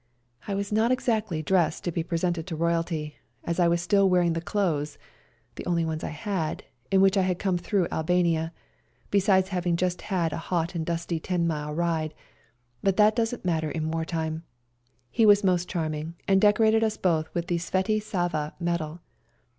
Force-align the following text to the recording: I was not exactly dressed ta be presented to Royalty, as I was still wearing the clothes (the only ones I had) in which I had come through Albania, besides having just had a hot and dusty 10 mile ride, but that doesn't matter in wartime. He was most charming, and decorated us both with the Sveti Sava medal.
I 0.47 0.55
was 0.55 0.71
not 0.71 0.91
exactly 0.91 1.43
dressed 1.43 1.83
ta 1.83 1.91
be 1.91 2.01
presented 2.01 2.47
to 2.47 2.55
Royalty, 2.55 3.17
as 3.43 3.59
I 3.59 3.67
was 3.67 3.83
still 3.83 4.09
wearing 4.09 4.33
the 4.33 4.41
clothes 4.41 4.97
(the 5.57 5.65
only 5.67 5.85
ones 5.85 6.03
I 6.03 6.09
had) 6.09 6.63
in 6.89 7.01
which 7.01 7.17
I 7.17 7.21
had 7.21 7.37
come 7.37 7.59
through 7.59 7.87
Albania, 7.91 8.51
besides 9.11 9.49
having 9.49 9.75
just 9.77 10.01
had 10.01 10.33
a 10.33 10.37
hot 10.49 10.73
and 10.73 10.83
dusty 10.87 11.19
10 11.19 11.45
mile 11.45 11.71
ride, 11.71 12.15
but 12.81 12.97
that 12.97 13.15
doesn't 13.15 13.45
matter 13.45 13.69
in 13.69 13.91
wartime. 13.91 14.41
He 15.11 15.23
was 15.23 15.43
most 15.43 15.69
charming, 15.69 16.15
and 16.27 16.41
decorated 16.41 16.83
us 16.83 16.97
both 16.97 17.31
with 17.35 17.45
the 17.45 17.57
Sveti 17.59 18.01
Sava 18.01 18.55
medal. 18.59 19.01